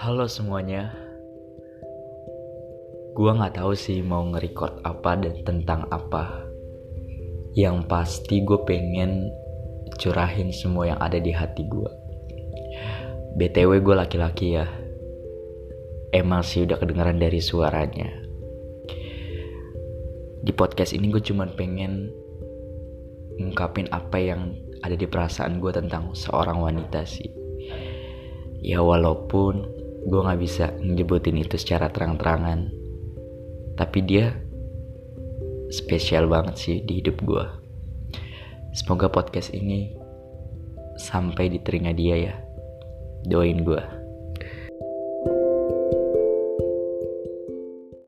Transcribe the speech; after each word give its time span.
Halo 0.00 0.24
semuanya. 0.24 0.96
Gua 3.12 3.36
nggak 3.36 3.60
tahu 3.60 3.76
sih 3.76 4.00
mau 4.00 4.24
nge-record 4.32 4.80
apa 4.80 5.12
dan 5.20 5.44
tentang 5.44 5.84
apa. 5.92 6.48
Yang 7.52 7.84
pasti 7.84 8.40
gue 8.40 8.64
pengen 8.64 9.28
curahin 10.00 10.56
semua 10.56 10.96
yang 10.96 11.00
ada 11.04 11.20
di 11.20 11.28
hati 11.36 11.68
gue. 11.68 11.92
BTW 13.36 13.84
gue 13.84 13.92
laki-laki 13.92 14.56
ya. 14.56 14.64
Emang 16.16 16.48
sih 16.48 16.64
udah 16.64 16.80
kedengeran 16.80 17.20
dari 17.20 17.44
suaranya. 17.44 18.08
Di 20.40 20.52
podcast 20.56 20.96
ini 20.96 21.12
gue 21.12 21.20
cuman 21.20 21.52
pengen 21.52 22.08
ngungkapin 23.36 23.92
apa 23.92 24.16
yang 24.16 24.56
ada 24.80 24.96
di 24.96 25.04
perasaan 25.04 25.60
gue 25.60 25.76
tentang 25.76 26.16
seorang 26.16 26.56
wanita 26.56 27.04
sih 27.04 27.28
ya 28.60 28.84
walaupun 28.84 29.79
gue 30.06 30.20
gak 30.20 30.40
bisa 30.40 30.72
nyebutin 30.80 31.36
itu 31.40 31.60
secara 31.60 31.92
terang-terangan. 31.92 32.72
Tapi 33.76 33.98
dia 34.04 34.36
spesial 35.70 36.26
banget 36.26 36.56
sih 36.58 36.76
di 36.82 36.98
hidup 36.98 37.22
gue 37.22 37.44
semoga 38.70 39.10
podcast 39.10 39.50
ini 39.50 39.94
sampai 40.94 41.50
di 41.50 41.58
telinga 41.62 41.90
dia 41.94 42.16
ya. 42.30 42.34
Doain 43.26 43.66
gue 43.66 43.99